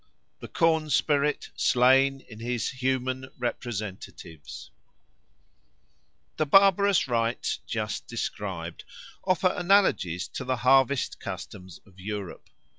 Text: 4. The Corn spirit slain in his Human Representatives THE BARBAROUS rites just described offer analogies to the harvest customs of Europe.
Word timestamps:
4. 0.39 0.39
The 0.39 0.47
Corn 0.47 0.89
spirit 0.89 1.51
slain 1.55 2.21
in 2.21 2.39
his 2.39 2.69
Human 2.71 3.29
Representatives 3.37 4.71
THE 6.37 6.47
BARBAROUS 6.47 7.07
rites 7.07 7.59
just 7.67 8.07
described 8.07 8.83
offer 9.23 9.53
analogies 9.55 10.27
to 10.29 10.43
the 10.43 10.57
harvest 10.65 11.19
customs 11.19 11.81
of 11.85 11.99
Europe. 11.99 12.49